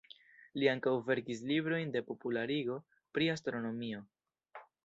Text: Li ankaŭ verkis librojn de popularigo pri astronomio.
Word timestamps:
Li 0.61 0.69
ankaŭ 0.71 0.93
verkis 1.09 1.43
librojn 1.51 1.93
de 1.97 2.03
popularigo 2.09 2.81
pri 3.19 3.29
astronomio. 3.37 4.05